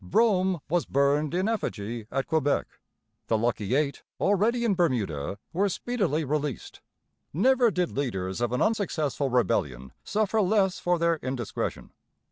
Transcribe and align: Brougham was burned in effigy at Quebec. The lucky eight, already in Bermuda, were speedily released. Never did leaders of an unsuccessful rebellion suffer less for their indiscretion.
Brougham 0.03 0.61
was 0.67 0.87
burned 0.87 1.35
in 1.35 1.47
effigy 1.47 2.07
at 2.09 2.25
Quebec. 2.25 2.65
The 3.27 3.37
lucky 3.37 3.75
eight, 3.75 4.01
already 4.19 4.65
in 4.65 4.73
Bermuda, 4.73 5.37
were 5.53 5.69
speedily 5.69 6.25
released. 6.25 6.81
Never 7.33 7.69
did 7.69 7.91
leaders 7.95 8.41
of 8.41 8.51
an 8.51 8.63
unsuccessful 8.63 9.29
rebellion 9.29 9.93
suffer 10.03 10.41
less 10.41 10.79
for 10.79 10.97
their 10.97 11.17
indiscretion. 11.17 11.91